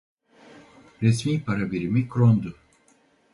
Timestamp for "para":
1.45-1.65